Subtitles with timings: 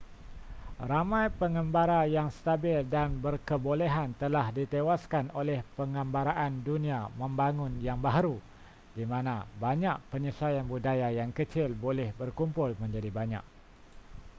[0.89, 8.37] ramai pengembara yang stabil dan berkebolehan telah ditewaskan oleh pengembaraan dunia membangun yang baharu
[8.97, 13.43] di mana banyak penyesuaian budaya yang kecil boleh berkumpul menjadi banyak